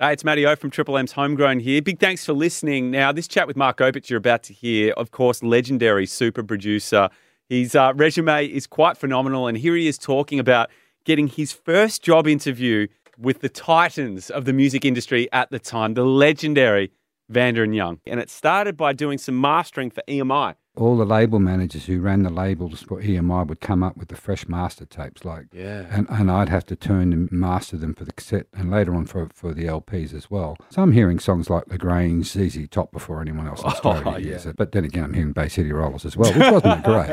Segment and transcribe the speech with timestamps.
[0.00, 1.82] Hey, it's Matty O from Triple M's Homegrown here.
[1.82, 2.92] Big thanks for listening.
[2.92, 7.08] Now, this chat with Mark Opitz you're about to hear, of course, legendary super producer.
[7.48, 10.70] His uh, resume is quite phenomenal, and here he is talking about
[11.04, 12.86] getting his first job interview
[13.18, 16.92] with the titans of the music industry at the time, the legendary
[17.28, 17.98] Vanda and Young.
[18.06, 22.22] And it started by doing some mastering for EMI all the label managers who ran
[22.22, 25.86] the labels for EMI would come up with the fresh master tapes, like, Yeah.
[25.90, 29.04] and, and I'd have to turn and master them for the cassette and later on
[29.06, 30.56] for, for the LPs as well.
[30.70, 34.04] So I'm hearing songs like La Grange, ZZ Top before anyone else in oh, Australia
[34.06, 34.48] Oh, yeah.
[34.50, 34.56] it.
[34.56, 37.10] But then again, I'm hearing Bay City Rollers as well, which wasn't great.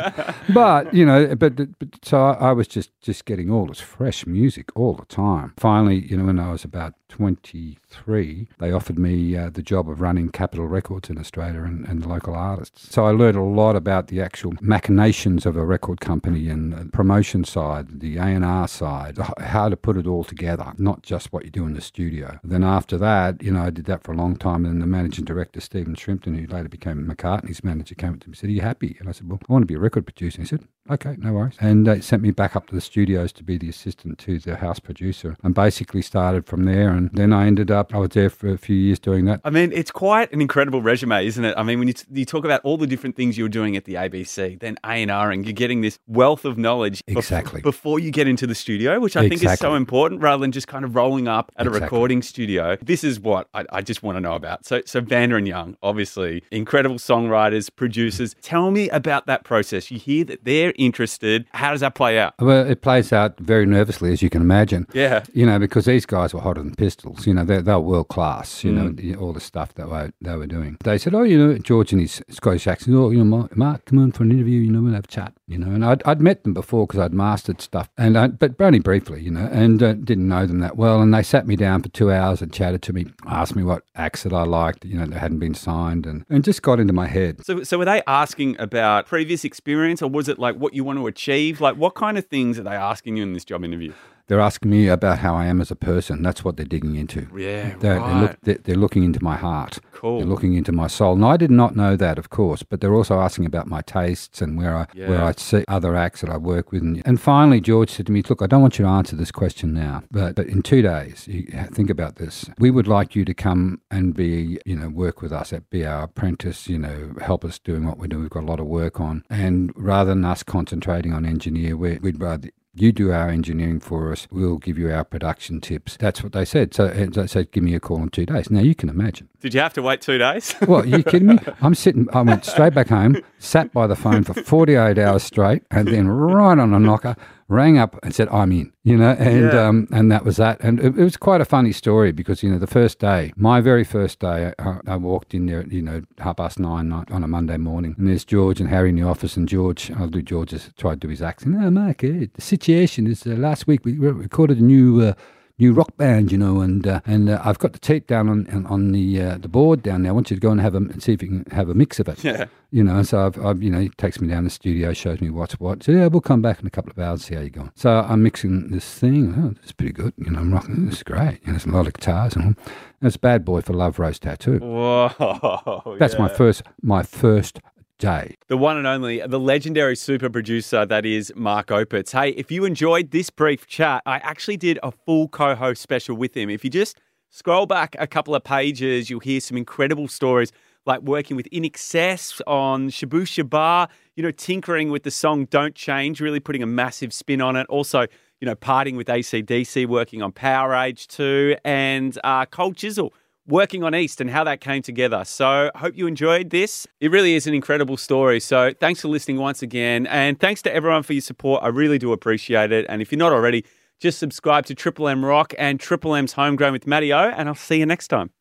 [0.54, 4.26] But, you know, but, but so I, I was just, just getting all this fresh
[4.28, 5.54] music all the time.
[5.58, 10.02] Finally, you know, when I was about 23, they offered me uh, the job of
[10.02, 12.94] running Capitol Records in Australia and, and the local artists.
[12.94, 17.46] So I learned a lot about the actual machinations of a record company and promotion
[17.46, 21.66] side, the A&R side, how to put it all together, not just what you do
[21.66, 22.38] in the studio.
[22.44, 24.66] Then after that, you know, I did that for a long time.
[24.66, 28.32] And the managing director, Stephen Shrimpton, who later became McCartney's manager, came up to me
[28.32, 28.98] and said, Are you happy?
[29.00, 30.42] And I said, Well, I want to be a record producer.
[30.42, 31.56] He said, Okay, no worries.
[31.60, 34.58] And they sent me back up to the studios to be the assistant to the
[34.58, 36.90] house producer and basically started from there.
[36.90, 39.42] And then I ended up, I was there for a few years doing that.
[39.44, 41.56] I mean, it's quite an incredible resume, isn't it?
[41.58, 43.76] I mean, when you, t- you talk about all the different things you were doing
[43.76, 47.62] at the ABC, then A&R, and you're getting this wealth of knowledge bef- Exactly.
[47.62, 50.68] before you get into the studio, which I think is so important rather than just
[50.68, 52.78] kind of rolling up at a recording studio.
[52.82, 54.66] This is what I, I just want to know about.
[54.68, 58.36] So, so Vanda and Young, obviously, incredible songwriters, producers.
[58.44, 59.90] Tell me about that process.
[59.90, 61.46] You hear that they're interested.
[61.52, 62.34] How does that play out?
[62.40, 64.88] Well, it plays out very nervously, as you can imagine.
[64.94, 65.24] Yeah.
[65.34, 67.26] You know, because these guys were hotter than pistols.
[67.26, 68.64] You know, they're, they're world class.
[68.64, 70.78] You know, all the stuff that were, they were doing.
[70.84, 72.96] They said, "Oh, you know, George and his Scottish accent.
[72.96, 74.62] Oh, you know, Mark, Mark come on for an interview.
[74.62, 75.34] You know, we'll have a chat.
[75.48, 78.60] You know." And I'd, I'd met them before because I'd mastered stuff, and I, but
[78.60, 79.22] only briefly.
[79.22, 81.02] You know, and uh, didn't know them that well.
[81.02, 83.84] And they sat me down for two hours and chatted to me, asked me what
[83.96, 84.86] acts that I liked.
[84.86, 87.46] You know, that hadn't been signed, and and just got into my head.
[87.46, 90.98] So, so were they asking about previous experience, or was it like what you want
[90.98, 91.62] to achieve?
[91.62, 93.94] Like, what kind of things are they asking you in this job interview?
[94.28, 96.24] They're asking me about how I am as a person.
[96.24, 97.28] That's what they're digging into.
[97.36, 98.22] Yeah, They're, they're, right.
[98.22, 99.80] look, they're, they're looking into my heart.
[99.92, 100.18] Cool.
[100.20, 101.14] They're looking into my soul.
[101.14, 104.42] And I did not know that, of course, but they're also asking about my tastes
[104.42, 106.82] and where I where I see other acts that I work with.
[106.82, 109.32] And, and finally, George said to me, "Look, I don't want you to answer this
[109.32, 112.50] question now, but but in two days, you think about this.
[112.58, 115.86] We would like you to come and be, you know, work with us, at be
[115.86, 116.68] our apprentice.
[116.68, 118.20] You know, help us doing what we do.
[118.20, 121.98] We've got a lot of work on, and rather than us concentrating on engineer, we,
[122.00, 124.28] we'd rather." You do our engineering for us.
[124.30, 125.96] We'll give you our production tips.
[125.96, 126.74] That's what they said.
[126.74, 128.52] So and they said, give me a call in two days.
[128.52, 129.30] Now you can imagine.
[129.40, 130.54] Did you have to wait two days?
[130.66, 131.40] What, are you kidding me?
[131.62, 135.64] I'm sitting, I went straight back home, sat by the phone for 48 hours straight,
[135.72, 137.16] and then right on a knocker,
[137.48, 139.68] rang up and said, I'm in, you know, and Yeah.
[139.68, 140.60] um, and that was that.
[140.62, 143.62] And it, it was quite a funny story because, you know, the first day, my
[143.62, 147.12] very first day, I, I walked in there, at, you know, half past nine night
[147.12, 150.08] on a Monday morning, and there's George and Harry in the office, and George, I'll
[150.08, 151.56] do George's, tried to do his accent.
[151.60, 155.02] No, Mark, eh, the situation is uh, last week we recorded a new.
[155.02, 155.14] Uh,
[155.58, 158.66] new rock band, you know, and uh, and uh, I've got the tape down on
[158.66, 160.12] on, the uh, the board down there.
[160.12, 161.74] I want you to go and have a and see if you can have a
[161.74, 162.24] mix of it.
[162.24, 162.46] Yeah.
[162.72, 165.30] You know, so I've, I've you know he takes me down the studio, shows me
[165.30, 165.84] what's what.
[165.84, 167.72] So yeah, we'll come back in a couple of hours, see how you're going.
[167.76, 169.34] So I'm mixing this thing.
[169.38, 170.14] Oh, it's pretty good.
[170.18, 170.86] You know, I'm rocking.
[170.86, 171.40] This is great.
[171.42, 172.66] You know, there's a lot of guitars and all.
[173.02, 174.60] That's Bad Boy for Love Rose Tattoo.
[174.60, 175.96] Whoa.
[176.00, 177.60] That's my first my first
[177.98, 178.36] day.
[178.48, 182.12] The one and only, the legendary super producer that is Mark Opitz.
[182.12, 186.16] Hey, if you enjoyed this brief chat, I actually did a full co host special
[186.16, 186.50] with him.
[186.50, 190.52] If you just scroll back a couple of pages, you'll hear some incredible stories
[190.86, 196.22] like working with INXS on Shabooh Shoobah, you know, tinkering with the song Don't Change,
[196.22, 197.66] really putting a massive spin on it.
[197.68, 198.02] Also,
[198.40, 203.14] you know, partying with AC/DC, working on Powerage 2, and uh, Cold Chisel
[203.48, 205.24] working on East and how that came together.
[205.26, 206.88] So, hope you enjoyed this.
[207.00, 208.40] It really is an incredible story.
[208.40, 210.08] So, thanks for listening once again.
[210.08, 211.64] And thanks to everyone for your support.
[211.64, 212.86] I really do appreciate it.
[212.90, 213.66] And if you're not already,
[214.00, 217.56] just subscribe to Triple M Rock and Triple M's Homegrown with Matty O, and I'll
[217.56, 218.35] see you next time.